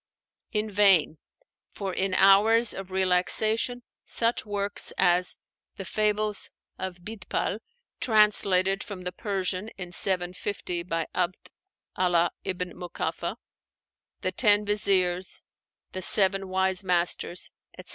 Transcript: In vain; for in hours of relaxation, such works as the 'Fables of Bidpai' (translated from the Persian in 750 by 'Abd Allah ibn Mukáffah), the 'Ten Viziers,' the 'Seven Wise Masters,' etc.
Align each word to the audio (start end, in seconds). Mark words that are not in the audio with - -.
In 0.51 0.71
vain; 0.71 1.19
for 1.73 1.93
in 1.93 2.15
hours 2.15 2.73
of 2.73 2.89
relaxation, 2.89 3.83
such 4.03 4.47
works 4.47 4.91
as 4.97 5.37
the 5.77 5.85
'Fables 5.85 6.49
of 6.79 7.03
Bidpai' 7.05 7.59
(translated 7.99 8.83
from 8.83 9.03
the 9.03 9.11
Persian 9.11 9.67
in 9.77 9.91
750 9.91 10.81
by 10.81 11.05
'Abd 11.13 11.51
Allah 11.95 12.31
ibn 12.43 12.73
Mukáffah), 12.75 13.35
the 14.21 14.31
'Ten 14.31 14.65
Viziers,' 14.65 15.43
the 15.91 16.01
'Seven 16.01 16.47
Wise 16.49 16.83
Masters,' 16.83 17.51
etc. 17.77 17.89